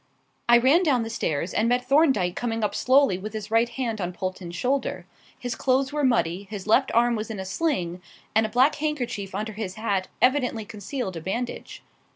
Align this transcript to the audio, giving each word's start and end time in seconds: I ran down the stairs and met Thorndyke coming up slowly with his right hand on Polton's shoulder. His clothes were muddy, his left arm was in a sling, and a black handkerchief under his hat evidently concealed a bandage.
I 0.49 0.57
ran 0.57 0.81
down 0.81 1.03
the 1.03 1.11
stairs 1.11 1.53
and 1.53 1.69
met 1.69 1.85
Thorndyke 1.87 2.35
coming 2.35 2.63
up 2.63 2.73
slowly 2.73 3.19
with 3.19 3.33
his 3.33 3.51
right 3.51 3.69
hand 3.69 4.01
on 4.01 4.13
Polton's 4.13 4.55
shoulder. 4.55 5.05
His 5.37 5.53
clothes 5.53 5.93
were 5.93 6.03
muddy, 6.03 6.47
his 6.49 6.65
left 6.65 6.89
arm 6.95 7.15
was 7.15 7.29
in 7.29 7.39
a 7.39 7.45
sling, 7.45 8.01
and 8.33 8.43
a 8.43 8.49
black 8.49 8.73
handkerchief 8.73 9.35
under 9.35 9.53
his 9.53 9.75
hat 9.75 10.07
evidently 10.19 10.65
concealed 10.65 11.17
a 11.17 11.21
bandage. 11.21 11.83